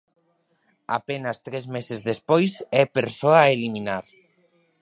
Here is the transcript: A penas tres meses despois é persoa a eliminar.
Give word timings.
A 0.95 0.97
penas 1.07 1.37
tres 1.47 1.63
meses 1.75 1.99
despois 2.09 2.51
é 2.81 2.83
persoa 2.97 3.39
a 3.43 3.51
eliminar. 3.55 4.05